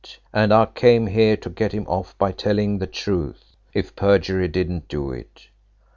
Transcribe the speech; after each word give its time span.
And 0.33 0.51
I 0.51 0.65
came 0.65 1.05
here 1.05 1.37
to 1.37 1.47
get 1.47 1.73
him 1.73 1.85
off 1.87 2.17
by 2.17 2.31
telling 2.31 2.79
the 2.79 2.87
truth 2.87 3.55
if 3.71 3.95
perjury 3.95 4.47
didn't 4.47 4.87
do 4.87 5.11
it. 5.11 5.49